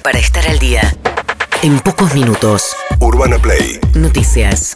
para 0.00 0.18
estar 0.18 0.46
al 0.48 0.58
día. 0.58 0.80
En 1.62 1.78
pocos 1.80 2.14
minutos. 2.14 2.74
Urbana 3.00 3.38
Play. 3.38 3.78
Noticias. 3.94 4.74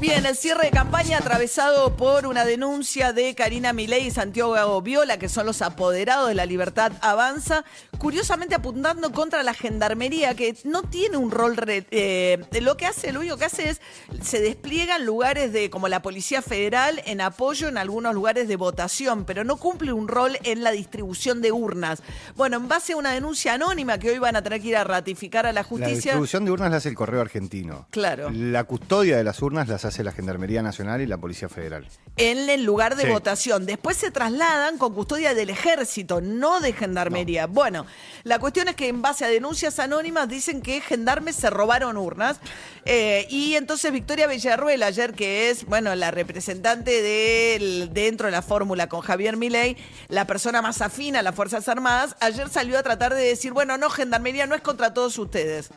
Bien, 0.00 0.26
el 0.26 0.36
cierre 0.36 0.66
de 0.66 0.70
campaña 0.70 1.18
atravesado 1.18 1.96
por 1.96 2.26
una 2.26 2.44
denuncia 2.44 3.12
de 3.12 3.34
Karina 3.34 3.72
Milei 3.72 4.06
y 4.06 4.10
Santiago 4.10 4.82
Viola, 4.82 5.18
que 5.18 5.28
son 5.28 5.46
los 5.46 5.62
apoderados 5.62 6.28
de 6.28 6.34
la 6.34 6.44
Libertad 6.44 6.92
Avanza, 7.00 7.64
curiosamente 7.98 8.54
apuntando 8.54 9.12
contra 9.12 9.42
la 9.42 9.54
gendarmería, 9.54 10.34
que 10.34 10.56
no 10.64 10.82
tiene 10.82 11.16
un 11.16 11.30
rol... 11.30 11.56
eh, 11.66 12.44
lo 12.60 12.76
que 12.76 12.86
hace, 12.86 13.12
lo 13.12 13.20
único 13.20 13.36
que 13.38 13.46
hace 13.46 13.70
es, 13.70 13.80
se 14.22 14.40
despliegan 14.40 15.06
lugares 15.06 15.52
de, 15.52 15.70
como 15.70 15.88
la 15.88 16.02
Policía 16.02 16.42
Federal, 16.42 17.00
en 17.06 17.20
apoyo 17.20 17.68
en 17.68 17.78
algunos 17.78 18.14
lugares 18.14 18.48
de 18.48 18.56
votación, 18.56 19.24
pero 19.24 19.44
no 19.44 19.56
cumple 19.56 19.92
un 19.92 20.08
rol 20.08 20.38
en 20.42 20.62
la 20.62 20.72
distribución 20.72 21.40
de 21.40 21.52
urnas. 21.52 22.02
Bueno, 22.36 22.58
en 22.58 22.68
base 22.68 22.92
a 22.92 22.96
una 22.96 23.12
denuncia 23.12 23.54
anónima 23.54 23.98
que 23.98 24.10
hoy 24.10 24.18
van 24.18 24.36
a 24.36 24.42
tener 24.42 24.60
que 24.60 24.68
ir 24.68 24.76
a 24.76 24.84
ratificar 24.84 25.46
a 25.46 25.52
la 25.52 25.62
La 25.62 25.64
justicia... 25.64 25.94
distribución 25.94 26.44
de 26.44 26.50
urnas 26.50 26.70
la 26.70 26.76
hace 26.76 26.90
el 26.90 26.94
correo 26.94 27.20
argentino. 27.20 27.86
Claro. 27.90 28.30
La 28.30 28.64
custodia 28.64 29.16
de 29.16 29.24
las 29.24 29.40
urnas 29.40 29.65
las 29.68 29.84
hace 29.84 30.02
la 30.04 30.12
Gendarmería 30.12 30.62
Nacional 30.62 31.00
y 31.00 31.06
la 31.06 31.18
Policía 31.18 31.48
Federal. 31.48 31.86
en 32.18 32.48
el 32.48 32.64
lugar 32.64 32.96
de 32.96 33.02
Sí. 33.04 33.10
votación. 33.10 33.66
Después 33.66 33.96
se 33.98 34.10
trasladan 34.10 34.78
con 34.78 34.94
custodia 34.94 35.34
del 35.34 35.50
ejército, 35.50 36.22
no 36.22 36.60
de 36.60 36.72
gendarmería. 36.72 37.46
Bueno, 37.46 37.84
la 38.24 38.38
cuestión 38.38 38.68
es 38.68 38.74
que 38.74 38.88
en 38.88 39.02
base 39.02 39.26
a 39.26 39.28
denuncias 39.28 39.78
anónimas 39.78 40.26
dicen 40.26 40.62
que 40.62 40.80
gendarmes 40.80 41.36
se 41.36 41.50
robaron 41.50 41.98
urnas. 41.98 42.38
Eh, 42.86 43.26
y 43.28 43.54
entonces 43.56 43.92
Victoria 43.92 44.26
Villarruel, 44.28 44.82
ayer 44.82 45.12
que 45.12 45.50
es, 45.50 45.66
bueno, 45.66 45.94
la 45.94 46.10
representante 46.10 47.02
del- 47.02 47.90
dentro 47.92 48.26
de 48.28 48.32
la 48.32 48.40
fórmula 48.42 48.88
con 48.88 49.02
Javier 49.02 49.36
Milei, 49.36 49.76
la 50.08 50.26
persona 50.26 50.62
más 50.62 50.80
afina 50.80 51.18
a 51.18 51.22
las 51.22 51.34
Fuerzas 51.34 51.68
Armadas, 51.68 52.16
ayer 52.20 52.48
salió 52.48 52.78
a 52.78 52.82
tratar 52.82 53.12
de 53.14 53.22
decir, 53.24 53.52
bueno, 53.52 53.76
no, 53.76 53.90
gendarmería 53.90 54.46
no 54.46 54.54
es 54.54 54.62
contra 54.62 54.94
todos 54.94 55.18
ustedes. 55.18 55.68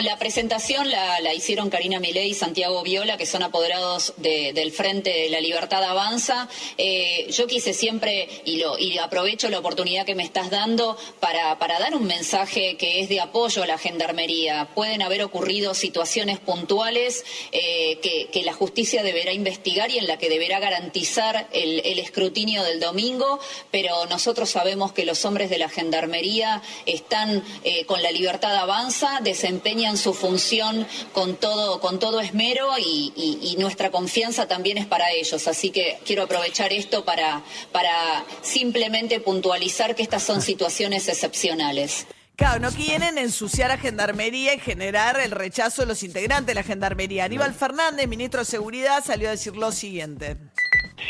La 0.00 0.16
presentación 0.16 0.88
la, 0.88 1.34
hicieron 1.34 1.70
Karina 1.70 1.98
Milei 1.98 2.28
y 2.30 2.34
Santiago 2.34 2.84
Viola, 2.84 3.16
que 3.16 3.26
son 3.26 3.42
apoderados 3.42 4.14
de- 4.18 4.52
del 4.52 4.70
Frente 4.70 5.10
de 5.10 5.28
la 5.28 5.40
Libertad 5.40 5.82
Avanza. 5.82 6.48
Eh, 6.76 7.26
yo 7.32 7.48
quise 7.48 7.74
siempre, 7.74 8.28
y, 8.44 8.58
lo, 8.58 8.78
y 8.78 8.96
aprovecho 8.98 9.48
la 9.50 9.58
oportunidad 9.58 10.06
que 10.06 10.14
me 10.14 10.22
estás 10.22 10.50
dando 10.50 10.96
para, 11.18 11.56
dar 11.58 11.96
un 11.96 12.04
mensaje 12.06 12.76
que 12.76 13.00
es 13.00 13.08
de 13.08 13.18
apoyo 13.20 13.64
a 13.64 13.66
la 13.66 13.76
gendarmería. 13.76 14.68
Pueden 14.72 15.02
haber 15.02 15.24
ocurrido 15.24 15.74
situaciones 15.74 16.38
puntuales 16.38 17.24
eh, 17.50 17.98
que, 18.00 18.42
la 18.44 18.52
justicia 18.52 19.02
deberá 19.02 19.32
investigar 19.32 19.90
y 19.90 19.98
en 19.98 20.06
la 20.06 20.16
que 20.16 20.28
deberá 20.28 20.60
garantizar 20.60 21.48
el, 21.52 21.80
el 21.84 21.98
escrutinio 21.98 22.62
del 22.62 22.78
domingo, 22.78 23.40
pero 23.72 24.06
nosotros 24.06 24.48
sabemos 24.48 24.92
que 24.92 25.04
los 25.04 25.24
hombres 25.24 25.50
de 25.50 25.58
la 25.58 25.68
gendarmería 25.68 26.62
están 26.86 27.42
eh, 27.64 27.84
con 27.86 28.00
la 28.00 28.12
libertad 28.12 28.54
avanza, 28.54 29.18
desempeñan 29.22 29.87
su 29.96 30.12
función 30.14 30.86
con 31.12 31.36
todo, 31.36 31.80
con 31.80 31.98
todo 31.98 32.20
esmero 32.20 32.68
y, 32.78 33.12
y- 33.16 33.38
y 33.52 33.56
nuestra 33.56 33.90
confianza 33.90 34.46
también 34.48 34.76
es 34.78 34.86
para 34.86 35.10
ellos. 35.12 35.48
Así 35.48 35.70
que 35.70 35.98
quiero 36.04 36.24
aprovechar 36.24 36.72
esto 36.72 37.04
para, 37.04 37.42
para 37.72 38.24
simplemente 38.42 39.20
puntualizar 39.20 39.94
que 39.94 40.02
estas 40.02 40.22
son 40.22 40.42
situaciones 40.42 41.08
excepcionales. 41.08 42.06
Claro, 42.36 42.60
no 42.60 42.70
quieren 42.70 43.18
ensuciar 43.18 43.70
a 43.72 43.78
Gendarmería 43.78 44.54
y 44.54 44.60
generar 44.60 45.18
el 45.20 45.32
rechazo 45.32 45.82
de 45.82 45.88
los 45.88 46.02
integrantes 46.04 46.46
de 46.46 46.54
la 46.54 46.62
Gendarmería. 46.62 47.24
Aníbal 47.24 47.52
Fernández, 47.52 48.06
ministro 48.06 48.40
de 48.40 48.44
Seguridad, 48.46 49.04
salió 49.04 49.26
a 49.28 49.32
decir 49.32 49.56
lo 49.56 49.72
siguiente. 49.72 50.36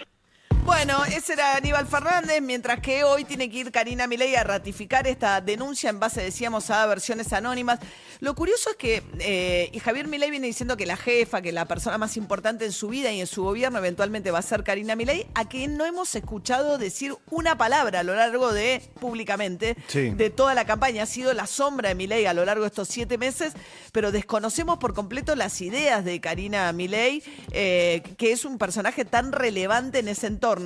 Bueno, 0.68 1.02
ese 1.06 1.32
era 1.32 1.56
Aníbal 1.56 1.86
Fernández, 1.86 2.42
mientras 2.42 2.80
que 2.80 3.02
hoy 3.02 3.24
tiene 3.24 3.48
que 3.48 3.56
ir 3.56 3.72
Karina 3.72 4.06
Milei 4.06 4.34
a 4.34 4.44
ratificar 4.44 5.06
esta 5.06 5.40
denuncia 5.40 5.88
en 5.88 5.98
base, 5.98 6.20
decíamos, 6.22 6.68
a 6.68 6.84
versiones 6.84 7.32
anónimas. 7.32 7.80
Lo 8.20 8.34
curioso 8.34 8.68
es 8.68 8.76
que 8.76 9.02
eh, 9.18 9.70
y 9.72 9.78
Javier 9.78 10.08
Milei 10.08 10.30
viene 10.30 10.46
diciendo 10.46 10.76
que 10.76 10.84
la 10.84 10.98
jefa, 10.98 11.40
que 11.40 11.52
la 11.52 11.64
persona 11.64 11.96
más 11.96 12.18
importante 12.18 12.66
en 12.66 12.72
su 12.72 12.88
vida 12.88 13.10
y 13.10 13.20
en 13.20 13.26
su 13.26 13.44
gobierno 13.44 13.78
eventualmente 13.78 14.30
va 14.30 14.40
a 14.40 14.42
ser 14.42 14.62
Karina 14.62 14.94
Milei, 14.94 15.26
a 15.34 15.48
quien 15.48 15.78
no 15.78 15.86
hemos 15.86 16.14
escuchado 16.14 16.76
decir 16.76 17.14
una 17.30 17.56
palabra 17.56 18.00
a 18.00 18.02
lo 18.02 18.14
largo 18.14 18.52
de, 18.52 18.82
públicamente, 19.00 19.74
Sí. 19.86 20.10
de 20.10 20.28
toda 20.28 20.54
la 20.54 20.66
campaña. 20.66 21.04
Ha 21.04 21.06
sido 21.06 21.32
la 21.32 21.46
sombra 21.46 21.88
de 21.88 21.94
Milei 21.94 22.26
a 22.26 22.34
lo 22.34 22.44
largo 22.44 22.64
de 22.64 22.68
estos 22.68 22.88
siete 22.88 23.16
meses, 23.16 23.54
pero 23.92 24.12
desconocemos 24.12 24.76
por 24.76 24.92
completo 24.92 25.34
las 25.34 25.62
ideas 25.62 26.04
de 26.04 26.20
Karina 26.20 26.70
Milei, 26.74 27.22
eh, 27.52 28.02
que 28.18 28.32
es 28.32 28.44
un 28.44 28.58
personaje 28.58 29.06
tan 29.06 29.32
relevante 29.32 30.00
en 30.00 30.08
ese 30.08 30.26
entorno. 30.26 30.57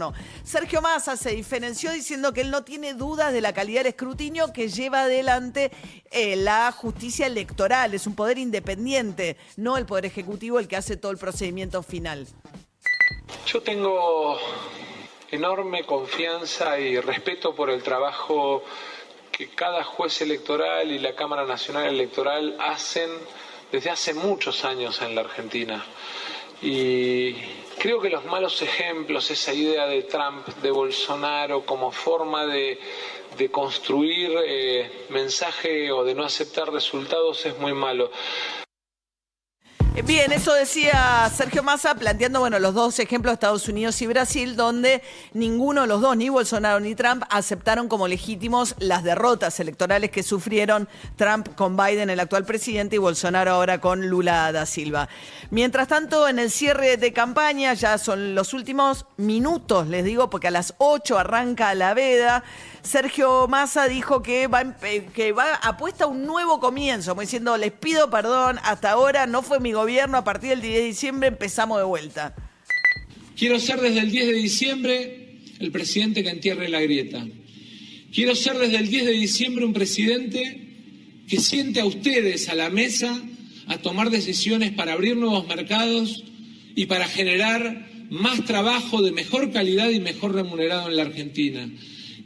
Sergio 0.45 0.81
Massa 0.81 1.17
se 1.17 1.31
diferenció 1.31 1.93
diciendo 1.93 2.33
que 2.33 2.43
él 2.43 2.51
no 2.51 2.65
tiene 2.65 2.95
dudas 2.95 3.33
de 3.33 3.41
la 3.41 3.53
calidad 3.53 3.81
del 3.81 3.89
escrutinio 3.89 4.53
que 4.53 4.69
lleva 4.69 5.03
adelante 5.03 5.71
eh, 6.11 6.37
la 6.37 6.71
justicia 6.73 7.27
electoral. 7.27 7.95
Es 7.95 8.07
un 8.07 8.15
poder 8.15 8.39
independiente, 8.39 9.37
no 9.57 9.77
el 9.77 9.87
poder 9.87 10.07
ejecutivo 10.07 10.59
el 10.59 10.69
que 10.69 10.77
hace 10.77 10.97
todo 10.97 11.13
el 11.13 11.19
procedimiento 11.19 11.83
final. 11.83 12.27
Yo 13.47 13.63
tengo 13.63 14.39
enorme 15.31 15.85
confianza 15.85 16.79
y 16.79 17.01
respeto 17.01 17.55
por 17.55 17.71
el 17.71 17.83
trabajo 17.83 18.63
que 19.31 19.49
cada 19.49 19.83
juez 19.83 20.21
electoral 20.21 20.91
y 20.91 20.99
la 20.99 21.15
Cámara 21.15 21.47
Nacional 21.47 21.87
Electoral 21.87 22.57
hacen 22.61 23.11
desde 23.73 23.91
hace 23.91 24.13
muchos 24.13 24.65
años 24.65 25.01
en 25.01 25.15
la 25.15 25.23
Argentina. 25.23 25.85
Y 26.61 27.35
creo 27.83 28.01
que 28.01 28.11
los 28.11 28.25
malos 28.27 28.63
ejemplos, 28.63 29.29
esa 29.33 29.53
idea 29.53 29.89
de 29.89 30.05
Trump, 30.05 30.47
de 30.63 30.71
Bolsonaro 30.71 31.67
como 31.67 31.91
forma 31.91 32.47
de, 32.47 32.79
construir 33.51 34.31
eh, 34.47 35.07
mensaje 35.09 35.91
o 35.91 36.05
de 36.05 36.15
no 36.15 36.23
aceptar 36.23 36.71
resultados 36.71 37.45
es 37.45 37.59
muy 37.59 37.75
malo. 37.75 38.13
Eh, 39.95 40.01
Bien, 40.01 40.33
eso 40.33 40.55
decía 40.55 41.31
Sergio 41.35 41.63
Massa, 41.63 41.95
planteando 41.95 42.41
bueno, 42.41 42.59
los 42.59 42.73
dos 42.73 42.99
ejemplos, 42.99 43.35
Estados 43.35 43.69
Unidos 43.69 44.01
y 44.01 44.07
Brasil, 44.07 44.57
donde 44.57 45.03
ninguno 45.35 45.83
de 45.83 45.87
los 45.87 46.01
dos, 46.01 46.17
ni 46.17 46.31
Bolsonaro 46.31 46.81
ni 46.81 46.95
Trump, 46.95 47.25
aceptaron 47.29 47.89
como 47.89 48.09
legítimos 48.09 48.75
las 48.79 49.05
derrotas 49.05 49.61
electorales 49.61 50.11
que 50.11 50.23
sufrieron 50.23 50.89
Trump 51.17 51.55
con 51.57 51.77
Biden, 51.77 52.09
el 52.09 52.21
actual 52.21 52.47
presidente, 52.47 52.97
y 52.97 52.99
Bolsonaro 52.99 53.51
ahora 53.53 53.81
con 53.83 54.09
Lula 54.09 54.51
da 54.53 54.65
Silva. 54.65 55.11
Mientras 55.51 55.89
tanto, 55.89 56.27
en 56.27 56.39
el 56.39 56.51
cierre 56.51 56.97
de 56.97 57.13
campaña, 57.13 57.75
ya 57.75 57.99
son 57.99 58.35
los 58.35 58.55
últimos 58.55 59.05
minutos, 59.19 59.89
les 59.89 60.05
digo, 60.05 60.31
porque 60.31 60.49
a 60.49 60.53
las 60.53 60.75
8 60.79 61.19
arranca 61.19 61.75
la 61.75 61.93
veda. 61.93 62.45
Sergio 62.83 63.47
Massa 63.47 63.87
dijo 63.87 64.23
que 64.23 64.49
va, 64.49 64.65
que 65.15 65.33
va 65.33 65.55
apuesta 65.63 66.05
a 66.05 66.07
un 66.09 66.27
nuevo 66.27 66.59
comienzo, 66.59 67.13
como 67.13 67.21
diciendo, 67.21 67.57
les 67.57 67.73
pido 67.73 68.11
perdón, 68.11 68.59
hasta 68.65 68.91
ahora 68.91 69.27
no 69.27 69.43
fue 69.43 69.61
mi 69.61 69.73
gobierno, 69.73 69.82
a 69.83 70.25
partir 70.25 70.51
del 70.51 70.63
10 70.63 70.75
de 70.75 70.85
diciembre 70.85 71.29
empezamos 71.29 71.79
de 71.79 71.85
vuelta. 71.85 72.37
Quiero 73.37 73.59
ser 73.59 73.81
desde 73.81 73.99
el 73.99 74.13
10 74.13 74.27
de 74.27 74.33
diciembre 74.35 75.39
el 75.59 75.73
presidente 75.73 76.23
que 76.23 76.31
entierre 76.31 76.69
la 76.69 76.81
grieta. 76.81 77.27
Quiero 78.15 78.37
ser 78.37 78.59
desde 78.59 78.77
el 78.77 78.89
10 78.89 79.07
de 79.07 79.13
diciembre 79.13 79.65
un 79.65 79.73
presidente 79.73 80.69
que 81.27 81.41
siente 81.41 81.81
a 81.81 81.85
ustedes 81.85 82.49
a 82.49 82.55
la 82.55 82.71
mesa 82.71 83.21
a 83.67 83.79
tomar 83.79 84.11
decisiones 84.11 84.71
para 84.71 84.93
abrir 84.93 85.17
nuevos 85.17 85.49
mercados 85.49 86.23
y 86.77 86.87
para 86.87 87.09
generar 87.09 87.89
más 88.09 88.45
trabajo 88.45 89.03
de 89.03 89.11
mejor 89.11 89.51
calidad 89.51 89.91
y 89.91 89.99
mejor 89.99 90.35
remunerado 90.35 90.89
en 90.89 90.97
la 90.97 91.03
Argentina. 91.03 91.69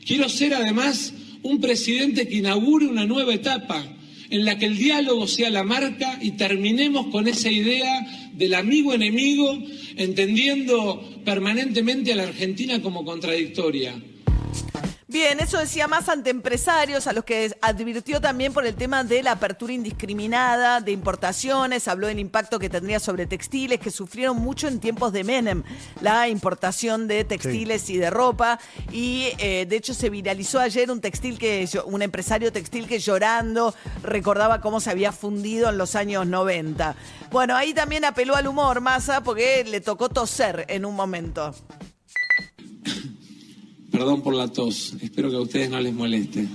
Quiero 0.05 0.29
ser 0.29 0.53
además 0.53 1.15
un 1.43 1.61
presidente 1.61 2.29
que 2.29 2.37
inaugure 2.37 2.87
una 2.87 3.07
nueva 3.07 3.33
etapa 3.33 3.96
en 4.31 4.45
la 4.45 4.59
que 4.59 4.67
el 4.67 4.77
diálogo 4.79 5.27
sea 5.27 5.51
la 5.51 5.65
marca 5.65 6.19
y 6.21 6.33
terminemos 6.33 7.09
con 7.09 7.29
esa 7.29 7.51
idea 7.51 8.07
del 8.33 8.55
amigo 8.55 8.93
enemigo, 8.93 9.59
entendiendo 9.97 11.23
permanentemente 11.25 12.13
a 12.13 12.17
la 12.17 12.25
Argentina 12.25 12.83
como 12.83 13.05
contradictoria. 13.05 13.95
Bien, 15.09 15.39
eso 15.39 15.59
decía 15.59 15.87
más 15.87 16.09
ante 16.09 16.31
empresarios, 16.31 17.07
a 17.07 17.13
los 17.13 17.23
que 17.23 17.57
advirtió 17.61 18.21
también 18.21 18.53
por 18.53 18.67
el 18.67 18.75
tema 18.75 19.05
de 19.05 19.23
la 19.23 19.33
apertura 19.33 19.73
indiscriminada 19.73 20.81
de 20.81 20.91
importaciones, 20.91 21.87
habló 21.87 22.09
del 22.09 22.19
impacto 22.19 22.59
que 22.59 22.69
tendría 22.69 22.99
sobre 22.99 23.25
textiles, 23.27 23.79
que 23.79 23.93
sufrieron 23.93 24.39
mucho 24.39 24.67
en 24.67 24.81
tiempos 24.81 25.13
de 25.13 25.23
Menem, 25.23 25.63
la 26.01 26.29
importación 26.29 27.07
de 27.07 27.23
textiles 27.23 27.89
y 27.89 27.99
de 27.99 28.11
ropa, 28.11 28.59
y 28.91 29.29
eh, 29.39 29.65
de 29.69 29.77
hecho 29.77 29.95
se 29.95 30.11
viralizó 30.11 30.59
ayer 30.59 30.91
un 30.91 31.01
textil 31.01 31.39
que, 31.39 31.69
un 31.85 32.03
empresario 32.03 32.53
textil 32.53 32.89
que 32.89 32.99
llorando 32.99 33.77
recordaba 34.03 34.61
cómo 34.61 34.81
se 34.81 34.91
había 34.91 35.13
fundido 35.13 35.71
en 35.71 35.79
los 35.79 35.95
años 35.95 36.27
90. 36.27 36.97
Bueno, 37.31 37.55
ahí 37.55 37.73
también 37.75 38.05
apeló 38.05 38.35
al 38.35 38.49
humor, 38.49 38.81
Massa, 38.81 39.23
porque 39.23 39.63
le 39.63 39.81
tocó 39.81 40.09
toser 40.09 40.65
en 40.69 40.85
un 40.85 40.97
momento. 40.97 41.55
Perdón 43.97 44.21
por 44.21 44.35
la 44.35 44.47
tos, 44.47 44.95
espero 45.01 45.31
que 45.31 45.37
a 45.37 45.41
ustedes 45.41 45.71
no 45.71 45.81
les 45.81 45.95
moleste. 45.95 46.47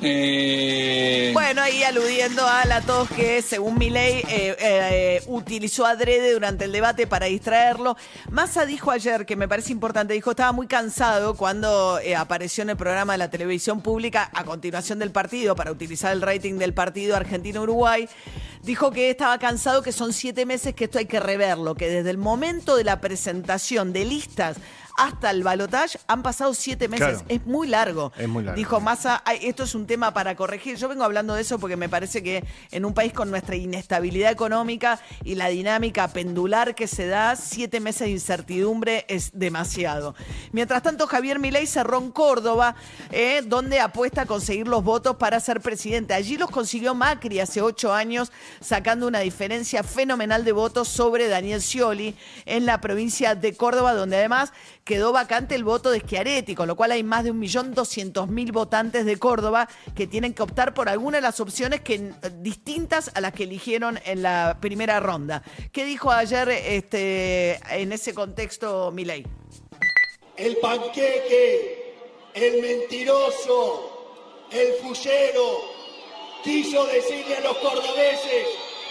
Eh, 0.00 1.32
Bueno, 1.34 1.60
ahí 1.60 1.82
aludiendo 1.82 2.46
a 2.46 2.64
la 2.64 2.80
tos 2.80 3.10
que, 3.10 3.42
según 3.42 3.76
Milei, 3.76 4.20
eh, 4.20 4.56
eh, 4.58 5.22
utilizó 5.26 5.84
adrede 5.84 6.32
durante 6.32 6.64
el 6.64 6.72
debate 6.72 7.06
para 7.06 7.26
distraerlo. 7.26 7.94
Massa 8.30 8.64
dijo 8.64 8.90
ayer, 8.90 9.26
que 9.26 9.36
me 9.36 9.48
parece 9.48 9.72
importante, 9.72 10.14
dijo 10.14 10.30
estaba 10.30 10.52
muy 10.52 10.66
cansado 10.66 11.34
cuando 11.34 11.98
eh, 11.98 12.16
apareció 12.16 12.62
en 12.62 12.70
el 12.70 12.78
programa 12.78 13.12
de 13.12 13.18
la 13.18 13.28
televisión 13.28 13.82
pública 13.82 14.30
a 14.32 14.44
continuación 14.44 14.98
del 14.98 15.10
partido, 15.10 15.54
para 15.54 15.70
utilizar 15.70 16.10
el 16.12 16.22
rating 16.22 16.54
del 16.54 16.72
partido 16.72 17.16
Argentina-Uruguay. 17.16 18.08
Dijo 18.62 18.90
que 18.92 19.10
estaba 19.10 19.38
cansado, 19.38 19.82
que 19.82 19.92
son 19.92 20.14
siete 20.14 20.46
meses, 20.46 20.74
que 20.74 20.84
esto 20.84 20.98
hay 20.98 21.06
que 21.06 21.20
reverlo, 21.20 21.74
que 21.74 21.90
desde 21.90 22.08
el 22.10 22.18
momento 22.18 22.76
de 22.76 22.84
la 22.84 23.00
presentación 23.02 23.92
de 23.92 24.06
listas 24.06 24.56
hasta 25.00 25.30
el 25.30 25.42
balotaje 25.42 25.98
han 26.06 26.22
pasado 26.22 26.52
siete 26.52 26.86
meses. 26.86 27.08
Claro. 27.08 27.24
Es 27.28 27.46
muy 27.46 27.66
largo. 27.68 28.12
Es 28.18 28.28
muy 28.28 28.44
largo. 28.44 28.56
Dijo 28.58 28.80
Massa, 28.80 29.22
"Ay, 29.24 29.38
esto 29.42 29.62
es 29.62 29.74
un 29.74 29.86
tema 29.86 30.12
para 30.12 30.36
corregir. 30.36 30.76
Yo 30.76 30.88
vengo 30.88 31.04
hablando 31.04 31.34
de 31.34 31.40
eso 31.40 31.58
porque 31.58 31.76
me 31.76 31.88
parece 31.88 32.22
que 32.22 32.44
en 32.70 32.84
un 32.84 32.92
país 32.92 33.14
con 33.14 33.30
nuestra 33.30 33.56
inestabilidad 33.56 34.30
económica 34.30 35.00
y 35.24 35.36
la 35.36 35.48
dinámica 35.48 36.06
pendular 36.08 36.74
que 36.74 36.86
se 36.86 37.06
da, 37.06 37.34
siete 37.36 37.80
meses 37.80 38.02
de 38.02 38.10
incertidumbre 38.10 39.06
es 39.08 39.30
demasiado. 39.32 40.14
Mientras 40.52 40.82
tanto, 40.82 41.06
Javier 41.06 41.38
Milei 41.38 41.66
cerró 41.66 41.98
en 41.98 42.10
Córdoba, 42.10 42.74
eh, 43.10 43.42
donde 43.46 43.80
apuesta 43.80 44.22
a 44.22 44.26
conseguir 44.26 44.68
los 44.68 44.84
votos 44.84 45.16
para 45.16 45.40
ser 45.40 45.62
presidente. 45.62 46.12
Allí 46.12 46.36
los 46.36 46.50
consiguió 46.50 46.94
Macri 46.94 47.40
hace 47.40 47.62
ocho 47.62 47.94
años, 47.94 48.32
sacando 48.60 49.06
una 49.06 49.20
diferencia 49.20 49.82
fenomenal 49.82 50.44
de 50.44 50.52
votos 50.52 50.88
sobre 50.88 51.28
Daniel 51.28 51.62
Scioli 51.62 52.16
en 52.44 52.66
la 52.66 52.82
provincia 52.82 53.34
de 53.34 53.56
Córdoba, 53.56 53.94
donde 53.94 54.16
además 54.16 54.52
quedó 54.90 55.12
vacante 55.12 55.54
el 55.54 55.62
voto 55.62 55.92
de 55.92 56.00
Schiaretti, 56.00 56.56
con 56.56 56.66
lo 56.66 56.74
cual 56.74 56.90
hay 56.90 57.04
más 57.04 57.22
de 57.22 57.32
1.200.000 57.32 58.50
votantes 58.50 59.06
de 59.06 59.16
Córdoba 59.18 59.68
que 59.94 60.08
tienen 60.08 60.34
que 60.34 60.42
optar 60.42 60.74
por 60.74 60.88
alguna 60.88 61.18
de 61.18 61.22
las 61.22 61.38
opciones 61.38 61.80
que, 61.80 62.12
distintas 62.38 63.12
a 63.14 63.20
las 63.20 63.32
que 63.32 63.44
eligieron 63.44 64.00
en 64.04 64.22
la 64.22 64.58
primera 64.60 64.98
ronda. 64.98 65.44
¿Qué 65.70 65.84
dijo 65.84 66.10
ayer 66.10 66.48
este, 66.48 67.60
en 67.70 67.92
ese 67.92 68.14
contexto 68.14 68.90
Milei? 68.90 69.24
el 70.36 70.56
panqueque, 70.56 71.94
el 72.34 72.60
mentiroso, 72.60 74.48
el 74.50 74.72
fullero, 74.82 75.70
quiso 76.42 76.84
decirle 76.86 77.36
a 77.36 77.40
los 77.42 77.58
cordobeses 77.58 78.46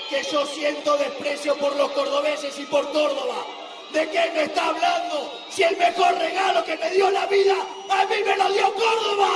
que 0.09 0.23
yo 0.31 0.45
siento 0.45 0.95
desprecio 0.95 1.57
por 1.57 1.75
los 1.75 1.91
cordobeses 1.91 2.57
y 2.57 2.65
por 2.67 2.89
Córdoba. 2.93 3.45
¿De 3.91 4.07
qué 4.11 4.31
me 4.33 4.43
está 4.43 4.69
hablando? 4.69 5.18
Si 5.59 5.65
el 5.65 5.75
mejor 5.75 6.17
regalo 6.17 6.63
que 6.63 6.77
me 6.77 6.89
dio 6.91 7.11
la 7.11 7.25
vida, 7.25 7.53
a 7.89 8.05
mí 8.05 8.15
me 8.25 8.37
lo 8.37 8.49
dio 8.53 8.73
Córdoba. 8.73 9.27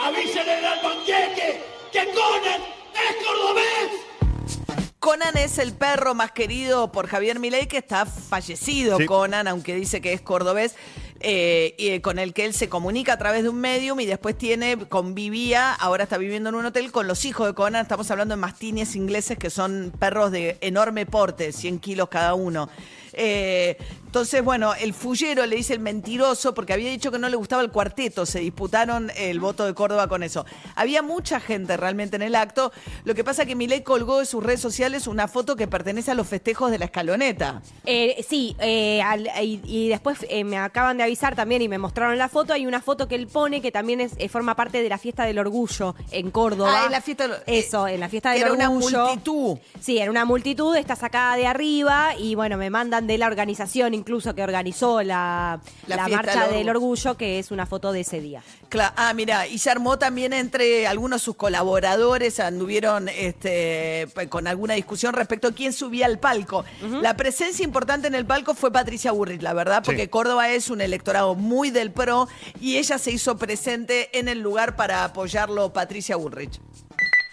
Avísenle 0.00 0.64
al 0.64 0.80
panqueque 0.80 1.64
que 1.90 2.04
Conan 2.12 2.60
es 2.94 3.26
cordobés. 3.26 4.86
Conan 5.00 5.36
es 5.36 5.58
el 5.58 5.72
perro 5.72 6.14
más 6.14 6.30
querido 6.30 6.92
por 6.92 7.08
Javier 7.08 7.40
Milei 7.40 7.66
que 7.66 7.78
está 7.78 8.06
fallecido. 8.06 8.98
Sí. 8.98 9.06
Conan, 9.06 9.48
aunque 9.48 9.74
dice 9.74 10.00
que 10.00 10.12
es 10.12 10.20
cordobés, 10.20 10.76
eh, 11.18 11.74
y, 11.76 11.88
eh, 11.88 12.02
con 12.02 12.20
el 12.20 12.32
que 12.32 12.44
él 12.44 12.54
se 12.54 12.68
comunica 12.68 13.14
a 13.14 13.18
través 13.18 13.42
de 13.42 13.48
un 13.48 13.60
medium 13.60 13.98
y 13.98 14.06
después 14.06 14.38
tiene, 14.38 14.76
convivía, 14.88 15.72
ahora 15.72 16.04
está 16.04 16.18
viviendo 16.18 16.50
en 16.50 16.54
un 16.54 16.66
hotel 16.66 16.92
con 16.92 17.08
los 17.08 17.24
hijos 17.24 17.48
de 17.48 17.54
Conan. 17.54 17.82
Estamos 17.82 18.08
hablando 18.12 18.36
de 18.36 18.40
mastines 18.40 18.94
ingleses 18.94 19.36
que 19.38 19.50
son 19.50 19.92
perros 19.98 20.30
de 20.30 20.56
enorme 20.60 21.04
porte, 21.04 21.52
100 21.52 21.80
kilos 21.80 22.08
cada 22.10 22.34
uno. 22.34 22.68
Eh, 23.12 23.76
entonces, 24.06 24.42
bueno, 24.42 24.72
el 24.74 24.94
fullero 24.94 25.44
le 25.44 25.56
dice 25.56 25.74
el 25.74 25.80
mentiroso 25.80 26.54
porque 26.54 26.72
había 26.72 26.90
dicho 26.90 27.10
que 27.12 27.18
no 27.18 27.28
le 27.28 27.36
gustaba 27.36 27.60
el 27.62 27.70
cuarteto. 27.70 28.24
Se 28.24 28.38
disputaron 28.40 29.10
el 29.16 29.40
voto 29.40 29.66
de 29.66 29.74
Córdoba 29.74 30.08
con 30.08 30.22
eso. 30.22 30.46
Había 30.74 31.02
mucha 31.02 31.38
gente 31.38 31.76
realmente 31.76 32.16
en 32.16 32.22
el 32.22 32.34
acto. 32.34 32.72
Lo 33.04 33.14
que 33.14 33.24
pasa 33.24 33.42
es 33.42 33.48
que 33.48 33.54
Milei 33.54 33.82
colgó 33.82 34.20
de 34.20 34.26
sus 34.26 34.42
redes 34.42 34.60
sociales 34.60 35.06
una 35.06 35.28
foto 35.28 35.54
que 35.56 35.66
pertenece 35.66 36.10
a 36.12 36.14
los 36.14 36.26
festejos 36.26 36.70
de 36.70 36.78
la 36.78 36.86
escaloneta. 36.86 37.60
Eh, 37.84 38.24
sí, 38.26 38.56
eh, 38.60 39.02
al- 39.02 39.28
y, 39.42 39.60
y 39.64 39.88
después 39.88 40.18
me 40.44 40.56
acaban 40.58 40.96
de 40.96 41.02
avisar 41.02 41.34
también 41.36 41.60
y 41.62 41.68
me 41.68 41.76
mostraron 41.78 42.16
la 42.16 42.28
foto. 42.30 42.54
Hay 42.54 42.66
una 42.66 42.80
foto 42.80 43.08
que 43.08 43.16
él 43.16 43.26
pone 43.26 43.60
que 43.60 43.70
también 43.70 44.00
es, 44.00 44.12
forma 44.30 44.56
parte 44.56 44.82
de 44.82 44.88
la 44.88 44.96
fiesta 44.98 45.24
del 45.24 45.38
orgullo 45.38 45.94
en 46.10 46.30
Córdoba. 46.30 46.72
Ah, 46.74 46.86
en 46.86 46.92
la 46.92 47.00
fiesta 47.02 47.28
del- 47.28 47.36
Eso, 47.46 47.86
en 47.86 48.00
la 48.00 48.08
fiesta 48.08 48.30
del 48.32 48.42
Era 48.42 48.52
una 48.52 48.70
orgullo. 48.70 49.04
multitud. 49.08 49.58
Sí, 49.80 49.98
era 49.98 50.10
una 50.10 50.24
multitud, 50.24 50.74
está 50.76 50.96
sacada 50.96 51.36
de 51.36 51.46
arriba 51.46 52.14
y 52.18 52.34
bueno, 52.34 52.56
me 52.56 52.70
mandan 52.70 53.05
de 53.06 53.18
la 53.18 53.26
organización 53.26 53.94
incluso 53.94 54.34
que 54.34 54.42
organizó 54.42 55.02
la, 55.02 55.60
La 55.86 56.08
marcha 56.08 56.46
del 56.46 56.56
del 56.56 56.68
orgullo, 56.70 57.16
que 57.16 57.38
es 57.38 57.50
una 57.50 57.66
foto 57.66 57.92
de 57.92 58.00
ese 58.00 58.20
día. 58.20 58.42
Cla- 58.70 58.92
ah, 58.96 59.12
mira, 59.14 59.46
y 59.46 59.58
se 59.58 59.70
armó 59.70 59.98
también 59.98 60.32
entre 60.32 60.86
algunos 60.86 61.20
de 61.20 61.24
sus 61.24 61.36
colaboradores, 61.36 62.40
anduvieron 62.40 63.08
este, 63.08 64.08
p- 64.14 64.28
con 64.28 64.46
alguna 64.46 64.74
discusión 64.74 65.12
respecto 65.14 65.48
a 65.48 65.52
quién 65.52 65.72
subía 65.72 66.06
al 66.06 66.18
palco. 66.18 66.64
La 67.02 67.16
presencia 67.16 67.64
importante 67.64 68.08
en 68.08 68.14
el 68.14 68.26
palco 68.26 68.54
fue 68.54 68.70
Patricia 68.72 69.12
Burrich, 69.12 69.42
la 69.42 69.52
verdad, 69.52 69.82
porque 69.84 70.02
Sí. 70.02 70.08
Córdoba 70.08 70.50
es 70.50 70.70
un 70.70 70.80
electorado 70.80 71.34
muy 71.34 71.70
del 71.70 71.92
PRO 71.92 72.28
y 72.60 72.76
ella 72.78 72.98
se 72.98 73.10
hizo 73.10 73.36
presente 73.36 74.18
en 74.18 74.28
el 74.28 74.40
lugar 74.40 74.76
para 74.76 75.04
apoyarlo, 75.04 75.72
Patricia 75.72 76.16
Burrich. 76.16 76.60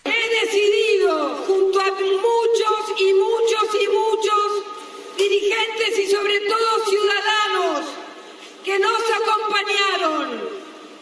He 0.05 0.45
decidido, 0.45 1.35
junto 1.47 1.79
a 1.79 1.85
muchos 1.91 2.99
y 2.99 3.13
muchos 3.13 3.81
y 3.81 3.87
muchos 3.87 4.62
dirigentes 5.17 5.99
y 5.99 6.07
sobre 6.09 6.39
todo 6.41 6.85
ciudadanos 6.85 7.85
que 8.63 8.79
nos 8.79 9.01
acompañaron, 9.21 10.49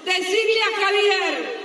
decirle 0.04 0.62
a 0.64 0.86
Javier, 0.86 1.60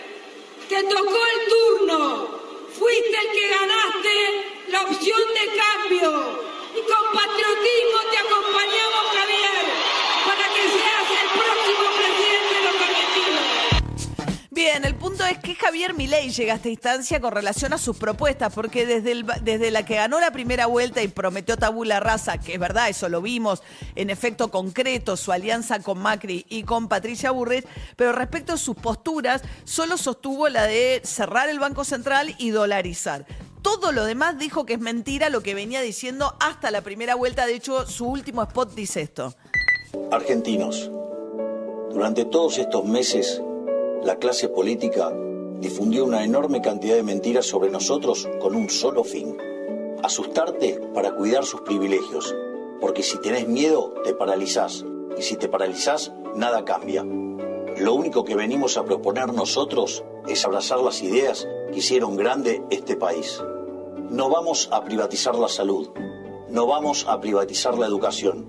te 0.68 0.82
tocó 0.84 1.18
el 1.26 1.48
turno, 1.48 2.40
fuiste 2.78 3.18
el 3.18 3.32
que 3.32 3.48
ganaste 3.48 4.44
la 4.68 4.82
opción 4.82 5.22
de 5.34 5.46
cambio 5.56 6.40
y 6.74 6.80
con 6.82 7.12
patriotismo 7.12 7.85
es 15.26 15.38
que 15.38 15.54
Javier 15.54 15.94
Milei 15.94 16.30
llega 16.30 16.52
a 16.52 16.56
esta 16.56 16.68
instancia 16.68 17.20
con 17.20 17.32
relación 17.32 17.72
a 17.72 17.78
sus 17.78 17.96
propuestas, 17.96 18.52
porque 18.52 18.86
desde, 18.86 19.24
desde 19.42 19.70
la 19.70 19.84
que 19.84 19.96
ganó 19.96 20.20
la 20.20 20.30
primera 20.30 20.66
vuelta 20.66 21.02
y 21.02 21.08
prometió 21.08 21.56
tabula 21.56 22.00
rasa, 22.00 22.38
que 22.38 22.54
es 22.54 22.60
verdad, 22.60 22.88
eso 22.88 23.08
lo 23.08 23.22
vimos 23.22 23.62
en 23.94 24.10
efecto 24.10 24.50
concreto, 24.50 25.16
su 25.16 25.32
alianza 25.32 25.80
con 25.80 25.98
Macri 25.98 26.46
y 26.48 26.62
con 26.62 26.88
Patricia 26.88 27.30
Burrich, 27.30 27.66
pero 27.96 28.12
respecto 28.12 28.54
a 28.54 28.56
sus 28.56 28.76
posturas, 28.76 29.42
solo 29.64 29.96
sostuvo 29.96 30.48
la 30.48 30.64
de 30.64 31.00
cerrar 31.04 31.48
el 31.48 31.58
Banco 31.58 31.84
Central 31.84 32.34
y 32.38 32.50
dolarizar. 32.50 33.26
Todo 33.62 33.90
lo 33.92 34.04
demás 34.04 34.38
dijo 34.38 34.64
que 34.64 34.74
es 34.74 34.80
mentira 34.80 35.28
lo 35.28 35.42
que 35.42 35.54
venía 35.54 35.80
diciendo 35.80 36.36
hasta 36.38 36.70
la 36.70 36.82
primera 36.82 37.16
vuelta. 37.16 37.46
De 37.46 37.54
hecho, 37.54 37.86
su 37.86 38.06
último 38.06 38.42
spot 38.42 38.74
dice 38.74 39.02
esto. 39.02 39.34
Argentinos, 40.12 40.90
durante 41.90 42.24
todos 42.26 42.58
estos 42.58 42.84
meses, 42.84 43.42
la 44.06 44.20
clase 44.20 44.48
política 44.48 45.12
difundió 45.58 46.04
una 46.04 46.22
enorme 46.22 46.62
cantidad 46.62 46.94
de 46.94 47.02
mentiras 47.02 47.44
sobre 47.44 47.70
nosotros 47.70 48.28
con 48.40 48.54
un 48.54 48.70
solo 48.70 49.02
fin. 49.02 49.36
Asustarte 50.00 50.80
para 50.94 51.16
cuidar 51.16 51.44
sus 51.44 51.62
privilegios, 51.62 52.32
porque 52.80 53.02
si 53.02 53.18
tenés 53.20 53.48
miedo 53.48 53.94
te 54.04 54.14
paralizás, 54.14 54.84
y 55.18 55.22
si 55.22 55.34
te 55.34 55.48
paralizás, 55.48 56.12
nada 56.36 56.64
cambia. 56.64 57.02
Lo 57.02 57.94
único 57.94 58.24
que 58.24 58.36
venimos 58.36 58.76
a 58.76 58.84
proponer 58.84 59.34
nosotros 59.34 60.04
es 60.28 60.44
abrazar 60.44 60.78
las 60.78 61.02
ideas 61.02 61.48
que 61.72 61.80
hicieron 61.80 62.14
grande 62.16 62.62
este 62.70 62.94
país. 62.94 63.42
No 64.08 64.30
vamos 64.30 64.68
a 64.70 64.84
privatizar 64.84 65.34
la 65.34 65.48
salud, 65.48 65.88
no 66.48 66.68
vamos 66.68 67.06
a 67.08 67.20
privatizar 67.20 67.76
la 67.76 67.86
educación, 67.86 68.46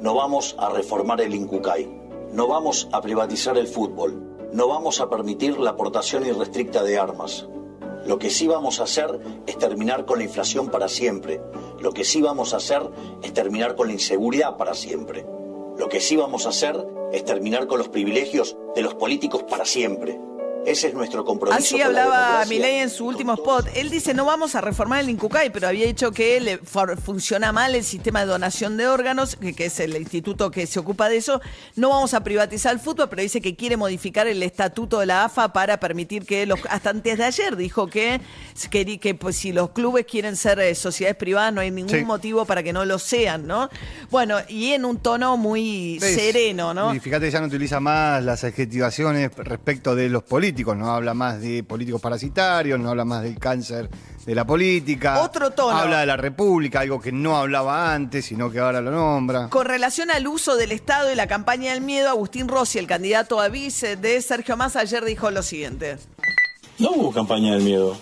no 0.00 0.16
vamos 0.16 0.56
a 0.58 0.68
reformar 0.68 1.20
el 1.20 1.32
INCUCAI, 1.32 2.28
no 2.32 2.48
vamos 2.48 2.88
a 2.90 3.00
privatizar 3.00 3.56
el 3.56 3.68
fútbol, 3.68 4.35
no 4.56 4.68
vamos 4.68 5.02
a 5.02 5.10
permitir 5.10 5.58
la 5.58 5.72
aportación 5.72 6.24
irrestricta 6.24 6.82
de 6.82 6.98
armas. 6.98 7.46
Lo 8.06 8.18
que 8.18 8.30
sí 8.30 8.46
vamos 8.46 8.80
a 8.80 8.84
hacer 8.84 9.20
es 9.46 9.58
terminar 9.58 10.06
con 10.06 10.16
la 10.16 10.24
inflación 10.24 10.70
para 10.70 10.88
siempre. 10.88 11.42
Lo 11.78 11.92
que 11.92 12.04
sí 12.04 12.22
vamos 12.22 12.54
a 12.54 12.56
hacer 12.56 12.80
es 13.22 13.34
terminar 13.34 13.76
con 13.76 13.88
la 13.88 13.92
inseguridad 13.92 14.56
para 14.56 14.72
siempre. 14.72 15.26
Lo 15.76 15.90
que 15.90 16.00
sí 16.00 16.16
vamos 16.16 16.46
a 16.46 16.48
hacer 16.48 16.74
es 17.12 17.22
terminar 17.22 17.66
con 17.66 17.76
los 17.76 17.90
privilegios 17.90 18.56
de 18.74 18.80
los 18.80 18.94
políticos 18.94 19.42
para 19.42 19.66
siempre. 19.66 20.18
Ese 20.66 20.88
es 20.88 20.94
nuestro 20.94 21.24
compromiso. 21.24 21.56
Así 21.58 21.80
hablaba. 21.80 22.44
Milei 22.46 22.80
en 22.80 22.90
su 22.90 23.06
último 23.06 23.34
spot. 23.34 23.68
Él 23.74 23.88
dice, 23.88 24.12
no 24.14 24.24
vamos 24.24 24.54
a 24.56 24.60
reformar 24.60 25.00
el 25.00 25.10
INCUCAI, 25.10 25.50
pero 25.50 25.68
había 25.68 25.86
dicho 25.86 26.10
que 26.10 26.40
le 26.40 26.58
for- 26.58 27.00
funciona 27.00 27.52
mal 27.52 27.74
el 27.74 27.84
sistema 27.84 28.20
de 28.20 28.26
donación 28.26 28.76
de 28.76 28.88
órganos, 28.88 29.36
que, 29.36 29.54
que 29.54 29.66
es 29.66 29.78
el 29.80 29.94
instituto 29.96 30.50
que 30.50 30.66
se 30.66 30.80
ocupa 30.80 31.08
de 31.08 31.18
eso. 31.18 31.40
No 31.76 31.90
vamos 31.90 32.14
a 32.14 32.24
privatizar 32.24 32.72
el 32.72 32.80
fútbol, 32.80 33.08
pero 33.08 33.22
dice 33.22 33.40
que 33.40 33.54
quiere 33.54 33.76
modificar 33.76 34.26
el 34.26 34.42
estatuto 34.42 34.98
de 34.98 35.06
la 35.06 35.24
AFA 35.26 35.52
para 35.52 35.78
permitir 35.78 36.26
que 36.26 36.46
los... 36.46 36.58
Hasta 36.68 36.90
antes 36.90 37.16
de 37.18 37.24
ayer 37.24 37.56
dijo 37.56 37.86
que, 37.86 38.20
que, 38.68 38.98
que, 38.98 39.14
pues, 39.14 39.36
si 39.36 39.52
los 39.52 39.70
clubes 39.70 40.04
quieren 40.04 40.34
ser 40.36 40.58
eh, 40.58 40.74
sociedades 40.74 41.16
privadas, 41.16 41.52
no 41.52 41.60
hay 41.60 41.70
ningún 41.70 41.96
Sí. 41.96 42.04
motivo 42.04 42.44
para 42.44 42.62
que 42.64 42.72
no 42.72 42.84
lo 42.84 42.98
sean, 42.98 43.46
¿no? 43.46 43.70
Bueno, 44.10 44.38
y 44.48 44.72
en 44.72 44.84
un 44.84 44.98
tono 44.98 45.36
muy 45.36 45.98
¿Ves? 46.00 46.16
sereno, 46.16 46.74
¿no? 46.74 46.92
Y 46.92 46.98
fíjate, 46.98 47.30
ya 47.30 47.40
no 47.40 47.46
utiliza 47.46 47.78
más 47.78 48.22
las 48.24 48.42
adjetivaciones 48.42 49.30
respecto 49.36 49.94
de 49.94 50.08
los 50.08 50.24
políticos, 50.24 50.55
no 50.64 50.90
habla 50.92 51.14
más 51.14 51.40
de 51.40 51.62
políticos 51.62 52.00
parasitarios, 52.00 52.78
no 52.80 52.90
habla 52.90 53.04
más 53.04 53.22
del 53.22 53.38
cáncer 53.38 53.88
de 54.24 54.34
la 54.34 54.44
política. 54.46 55.22
Otro 55.22 55.50
tono. 55.50 55.76
Habla 55.76 56.00
de 56.00 56.06
la 56.06 56.16
República, 56.16 56.80
algo 56.80 57.00
que 57.00 57.12
no 57.12 57.36
hablaba 57.36 57.94
antes, 57.94 58.24
sino 58.26 58.50
que 58.50 58.58
ahora 58.58 58.80
lo 58.80 58.90
nombra. 58.90 59.48
Con 59.50 59.66
relación 59.66 60.10
al 60.10 60.26
uso 60.26 60.56
del 60.56 60.72
Estado 60.72 61.12
y 61.12 61.14
la 61.14 61.26
campaña 61.26 61.72
del 61.72 61.80
miedo, 61.82 62.08
Agustín 62.08 62.48
Rossi, 62.48 62.78
el 62.78 62.86
candidato 62.86 63.40
a 63.40 63.48
vice 63.48 63.96
de 63.96 64.20
Sergio 64.22 64.56
Massa, 64.56 64.80
ayer 64.80 65.04
dijo 65.04 65.30
lo 65.30 65.42
siguiente. 65.42 65.98
No 66.78 66.90
hubo 66.90 67.12
campaña 67.12 67.52
del 67.54 67.62
miedo. 67.62 67.96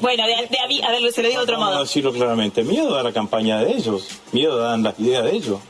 Bueno, 0.00 0.24
de, 0.26 0.48
de 0.48 0.82
a 0.84 0.90
ver, 0.90 1.12
se 1.12 1.22
lo 1.22 1.28
digo 1.28 1.40
de 1.40 1.44
otro 1.44 1.54
Vamos 1.54 1.68
a 1.68 1.72
modo. 1.74 1.84
decirlo 1.84 2.12
claramente. 2.12 2.62
Miedo 2.64 2.94
da 2.94 3.02
la 3.02 3.12
campaña 3.12 3.58
de 3.58 3.72
ellos. 3.72 4.08
Miedo 4.32 4.58
dan 4.58 4.82
las 4.82 4.98
ideas 4.98 5.24
de 5.24 5.30
ellos. 5.32 5.60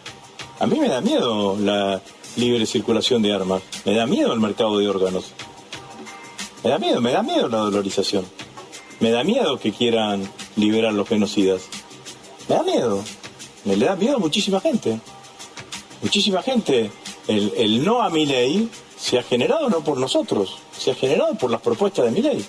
A 0.61 0.67
mí 0.67 0.79
me 0.79 0.89
da 0.89 1.01
miedo 1.01 1.57
la 1.59 2.01
libre 2.37 2.65
circulación 2.67 3.21
de 3.23 3.35
armas. 3.35 3.63
Me 3.85 3.95
da 3.95 4.07
miedo 4.07 4.33
el 4.33 4.41
mercado 4.41 4.79
de 4.79 4.89
órganos. 4.89 5.33
Me 6.65 6.71
da 6.71 6.79
miedo, 6.79 7.01
me 7.01 7.13
da 7.13 7.23
miedo 7.23 7.49
la 7.49 7.59
dolorización. 7.59 8.25
Me 9.01 9.11
da 9.11 9.25
miedo 9.25 9.59
que 9.59 9.73
quieran 9.73 10.31
liberar 10.57 10.93
los 10.93 11.09
genocidas. 11.09 11.63
Me 12.49 12.55
da 12.55 12.63
miedo. 12.63 13.03
Me 13.65 13.77
le 13.77 13.87
da 13.87 13.97
miedo 13.97 14.17
a 14.17 14.21
muchísima 14.21 14.61
gente. 14.61 15.01
Muchísima 16.03 16.43
gente. 16.43 16.91
El, 17.27 17.53
el 17.57 17.85
no 17.85 18.03
a 18.03 18.11
mi 18.11 18.27
ley 18.27 18.69
se 18.97 19.19
ha 19.19 19.23
generado 19.25 19.69
no 19.69 19.83
por 19.83 19.99
nosotros, 19.99 20.59
se 20.77 20.93
ha 20.93 20.95
generado 20.95 21.35
por 21.35 21.51
las 21.51 21.61
propuestas 21.61 22.05
de 22.05 22.11
mi 22.13 22.23
ley. 22.23 22.47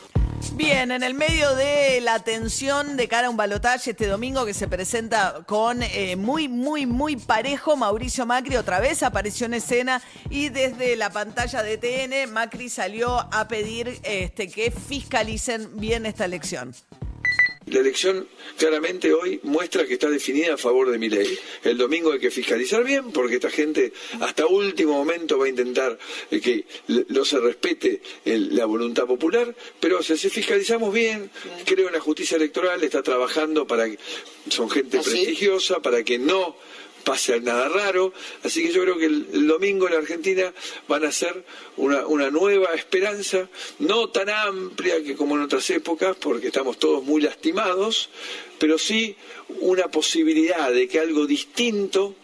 Bien, 0.52 0.92
en 0.92 1.02
el 1.02 1.14
medio 1.14 1.56
de 1.56 2.00
la 2.02 2.20
tensión 2.20 2.96
de 2.98 3.08
cara 3.08 3.28
a 3.28 3.30
un 3.30 3.38
balotaje 3.38 3.92
este 3.92 4.08
domingo 4.08 4.46
que 4.46 4.54
se 4.54 4.68
presenta 4.68 5.44
con 5.48 5.82
eh, 5.82 6.16
muy, 6.16 6.48
muy, 6.48 6.86
muy 6.86 7.16
parejo, 7.16 7.76
Mauricio 7.76 8.26
Macri 8.26 8.58
otra 8.58 8.80
vez 8.80 9.02
apareció 9.02 9.48
en 9.48 9.56
escena 9.56 10.02
y 10.30 10.50
desde 10.50 10.96
la 10.96 11.10
pantalla 11.10 11.64
de 11.64 11.78
TN 11.78 12.32
Macri 12.32 12.70
salió 12.70 13.20
a 13.34 13.48
pedir 13.48 14.00
este, 14.04 14.50
que 14.50 14.70
fiscalicen 14.72 15.78
bien 15.78 16.06
esta 16.06 16.26
elección. 16.26 16.76
La 17.68 17.80
elección 17.80 18.28
claramente 18.58 19.14
hoy 19.14 19.40
muestra 19.44 19.86
que 19.88 19.94
está 19.94 20.10
definida 20.10 20.54
a 20.56 20.58
favor 20.58 20.92
de 20.92 20.98
mi 21.00 21.10
ley. 21.10 21.38
El 21.64 21.78
domingo 21.78 22.12
hay 22.12 22.20
que 22.20 22.30
fiscalizar 22.30 22.84
bien 22.84 23.12
porque 23.12 23.36
esta 23.36 23.50
gente 23.50 23.94
hasta 24.20 24.46
último 24.46 24.94
momento 24.94 25.38
va 25.40 25.46
a 25.46 25.50
intentar 25.50 25.98
eh, 26.30 26.40
que 26.42 26.66
no 27.10 27.24
se 27.26 27.40
respete 27.40 28.02
el- 28.26 28.56
la 28.56 28.66
voluntad 28.66 29.06
popular, 29.06 29.56
pero 29.80 30.04
si 30.04 30.18
si 30.18 30.30
fiscalizamos 30.30 30.94
bien, 30.94 31.32
creo 31.66 31.88
en 31.88 31.94
la 31.94 32.00
justicia 32.00 32.36
electoral, 32.38 32.84
está 32.84 33.02
trabajando 33.02 33.66
para 33.66 33.90
que 33.90 33.98
son 34.50 34.70
gente 34.70 35.00
prestigiosa, 35.00 35.82
para 35.82 36.04
que 36.04 36.20
no 36.20 36.56
pase 37.04 37.40
nada 37.42 37.70
raro. 37.70 38.14
Así 38.44 38.64
que 38.64 38.72
yo 38.72 38.82
creo 38.82 38.98
que 38.98 39.06
el, 39.06 39.48
domingo 39.48 39.88
en 39.88 39.96
Argentina 39.96 40.54
van 40.88 41.06
a 41.06 41.12
ser 41.12 41.44
una, 41.78 42.06
una 42.08 42.30
nueva 42.30 42.74
esperanza, 42.74 43.50
no 43.80 44.10
tan 44.10 44.30
amplia 44.30 45.04
que 45.04 45.16
como 45.16 45.36
en 45.36 45.44
otras 45.44 45.70
épocas, 45.70 46.16
porque 46.20 46.48
estamos 46.48 46.78
todos 46.80 47.04
muy 47.04 47.22
lastimados, 47.22 48.10
pero 48.60 48.78
sí 48.78 49.16
una 49.60 49.90
posibilidad 49.90 50.72
de 50.72 50.88
que 50.88 51.00
algo 51.00 51.26
distinto 51.26 52.16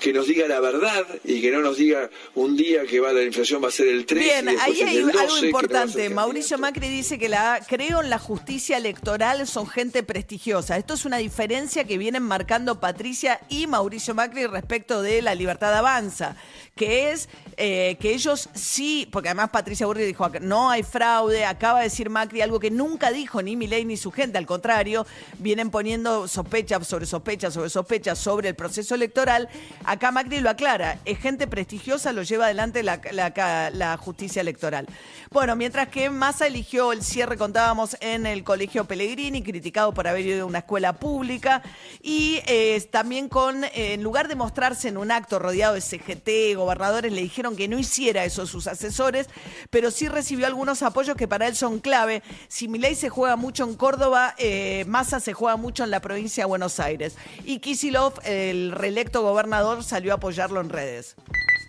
que 0.00 0.12
nos 0.12 0.26
diga 0.26 0.46
la 0.48 0.60
verdad 0.60 1.06
y 1.24 1.40
que 1.40 1.50
no 1.50 1.60
nos 1.60 1.76
diga 1.76 2.10
un 2.34 2.56
día 2.56 2.84
que 2.84 3.00
va 3.00 3.12
la 3.12 3.22
inflación 3.22 3.62
va 3.62 3.68
a 3.68 3.70
ser 3.70 3.88
el 3.88 4.06
3 4.06 4.22
Bien, 4.22 4.46
y 4.46 4.60
ahí 4.60 4.82
hay 4.82 4.96
del 4.96 5.06
12, 5.06 5.18
algo 5.18 5.36
no 5.36 5.46
importante. 5.46 6.10
Mauricio 6.10 6.58
Macri 6.58 6.88
dice 6.88 7.18
que 7.18 7.28
la 7.28 7.60
creo 7.66 8.02
en 8.02 8.10
la 8.10 8.18
justicia 8.18 8.76
electoral, 8.76 9.46
son 9.46 9.66
gente 9.66 10.02
prestigiosa. 10.02 10.76
Esto 10.76 10.94
es 10.94 11.04
una 11.04 11.18
diferencia 11.18 11.84
que 11.84 11.98
vienen 11.98 12.22
marcando 12.22 12.80
Patricia 12.80 13.40
y 13.48 13.66
Mauricio 13.66 14.14
Macri 14.14 14.46
respecto 14.46 15.02
de 15.02 15.22
la 15.22 15.34
libertad 15.34 15.74
avanza, 15.74 16.36
que 16.74 17.12
es 17.12 17.28
eh, 17.58 17.96
que 18.00 18.14
ellos 18.14 18.48
sí, 18.54 19.06
porque 19.12 19.28
además 19.28 19.50
Patricia 19.50 19.86
Burri 19.86 20.04
dijo 20.04 20.28
no 20.40 20.70
hay 20.70 20.82
fraude, 20.82 21.44
acaba 21.44 21.80
de 21.80 21.84
decir 21.84 22.08
Macri 22.08 22.40
algo 22.40 22.58
que 22.58 22.70
nunca 22.70 23.10
dijo 23.10 23.42
ni 23.42 23.56
Milei 23.56 23.84
ni 23.84 23.96
su 23.96 24.10
gente, 24.10 24.38
al 24.38 24.46
contrario, 24.46 25.06
vienen 25.38 25.70
poniendo 25.70 26.26
sospechas 26.28 26.86
sobre 26.86 27.04
sospechas 27.06 27.52
sobre 27.52 27.68
sospechas 27.68 28.18
sobre 28.18 28.48
el 28.48 28.54
proceso 28.54 28.94
electoral. 28.94 29.48
Acá 29.84 30.10
Macri 30.10 30.40
lo 30.40 30.48
aclara, 30.48 30.98
es 31.04 31.18
gente 31.18 31.46
prestigiosa, 31.46 32.12
lo 32.12 32.22
lleva 32.22 32.46
adelante 32.46 32.82
la, 32.82 33.98
justicia 33.98 34.40
electoral. 34.40 34.86
Bueno, 35.30 35.56
mientras 35.56 35.88
que 35.88 36.10
Massa 36.10 36.46
eligió 36.46 36.92
el 36.92 37.02
cierre, 37.02 37.36
contábamos, 37.36 37.96
en 38.00 38.26
el 38.26 38.44
Colegio 38.44 38.84
Pellegrini, 38.84 39.42
criticado 39.42 39.92
por 39.92 40.08
haber 40.08 40.26
ido 40.26 40.42
a 40.42 40.46
una 40.46 40.58
escuela 40.58 40.94
pública, 40.94 41.62
y 42.02 42.40
eh, 42.46 42.80
también 42.90 43.28
con, 43.28 43.64
en 43.72 44.02
lugar 44.02 44.28
de 44.28 44.34
mostrarse 44.34 44.88
en 44.88 44.96
un 44.96 45.10
acto 45.10 45.38
rodeado 45.38 45.74
de 45.74 45.80
CGT, 45.80 46.56
gobernadores, 46.62 47.12
le 47.12 47.20
dijeron 47.20 47.56
que 47.56 47.68
no 47.68 47.78
hiciera 47.78 48.24
eso 48.24 48.46
sus 48.46 48.66
asesores, 48.66 49.28
pero 49.70 49.90
sí 49.90 50.08
recibió 50.08 50.46
algunos 50.46 50.82
apoyos 50.82 51.16
que 51.16 51.28
para 51.28 51.46
él 51.46 51.54
son 51.54 51.80
clave. 51.80 52.22
Si 52.48 52.68
Milei 52.68 52.94
se 52.94 53.08
juega 53.08 53.36
mucho 53.36 53.64
en 53.64 53.76
Córdoba, 53.76 54.34
eh, 54.38 54.84
Massa 54.86 55.20
se 55.20 55.32
juega 55.32 55.56
mucho 55.56 55.84
en 55.84 55.90
la 55.90 56.00
provincia 56.00 56.44
de 56.44 56.48
Buenos 56.48 56.80
Aires. 56.80 57.18
Y 57.44 57.60
Kisilov, 57.60 58.14
el 58.24 58.72
reelecto 58.72 59.22
gobernador, 59.22 59.82
salió 59.82 60.12
a 60.12 60.16
apoyarlo 60.16 60.60
en 60.60 60.70
redes. 60.70 61.16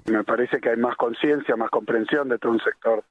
Me 0.05 0.23
parece 0.23 0.59
que 0.59 0.69
hay 0.69 0.77
más 0.77 0.95
conciencia, 0.95 1.55
más 1.55 1.69
comprensión 1.69 2.29
de 2.29 2.39
todo 2.39 2.51
un 2.51 2.61
sector 2.61 3.03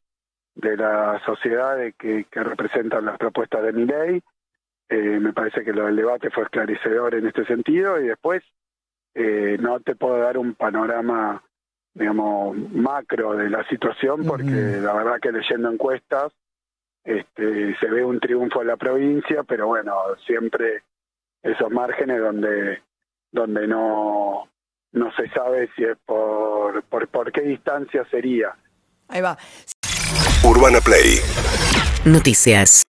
de 0.54 0.76
la 0.76 1.20
sociedad 1.24 1.76
que, 1.98 2.26
que 2.30 2.42
representan 2.42 3.06
las 3.06 3.18
propuestas 3.18 3.62
de 3.62 3.72
mi 3.72 3.86
ley. 3.86 4.22
me 4.90 5.32
parece 5.32 5.64
que 5.64 5.72
lo 5.72 5.86
del 5.86 5.96
debate 5.96 6.30
fue 6.30 6.44
esclarecedor 6.44 7.14
en 7.14 7.26
este 7.26 7.46
sentido 7.46 7.98
y 7.98 8.08
después 8.08 8.42
eh, 9.14 9.58
no 9.60 9.80
te 9.80 9.94
puedo 9.94 10.18
dar 10.18 10.38
un 10.38 10.54
panorama, 10.54 11.42
digamos, 11.94 12.56
macro 12.72 13.36
de 13.36 13.50
la 13.50 13.66
situación 13.68 14.24
porque 14.26 14.78
la 14.80 14.94
verdad 14.94 15.20
que 15.20 15.32
leyendo 15.32 15.70
encuestas 15.70 16.32
este, 17.04 17.76
se 17.78 17.86
ve 17.88 18.04
un 18.04 18.20
triunfo 18.20 18.62
en 18.62 18.68
la 18.68 18.76
provincia, 18.76 19.42
pero 19.42 19.66
bueno, 19.66 19.94
siempre 20.26 20.84
esos 21.42 21.70
márgenes 21.70 22.20
donde 22.20 22.82
donde 23.32 23.66
no 23.66 24.48
no 24.92 25.12
se 25.16 25.28
sabe 25.30 25.70
si 25.74 25.84
es 25.84 25.96
por, 26.04 26.82
por, 26.84 27.08
por 27.08 27.32
qué 27.32 27.40
distancia 27.40 28.06
sería. 28.10 28.54
Ahí 29.08 29.22
va. 29.22 29.36
Urbana 30.44 30.80
Play 30.80 31.18
Noticias. 32.04 32.80